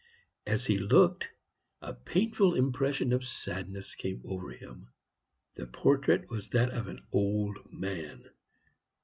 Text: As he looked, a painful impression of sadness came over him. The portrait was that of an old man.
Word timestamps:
As 0.47 0.65
he 0.65 0.79
looked, 0.79 1.27
a 1.79 1.93
painful 1.93 2.55
impression 2.55 3.13
of 3.13 3.23
sadness 3.23 3.93
came 3.93 4.19
over 4.25 4.49
him. 4.49 4.87
The 5.53 5.67
portrait 5.67 6.27
was 6.27 6.49
that 6.49 6.71
of 6.71 6.87
an 6.87 7.05
old 7.13 7.71
man. 7.71 8.27